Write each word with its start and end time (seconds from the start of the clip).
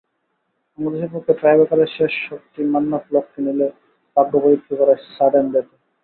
বাংলাদেশের 0.79 1.11
পক্ষে 1.13 1.33
টাইব্রেকারের 1.41 1.89
শেষ 1.97 2.13
শটটি 2.23 2.61
মান্নাফ 2.73 3.03
লক্ষ্যে 3.13 3.41
নিলে 3.45 3.67
ভাগ্যপরীক্ষা 4.17 4.73
গড়ায় 4.79 5.01
সাডেন 5.09 5.45
ডেথে। 5.53 5.75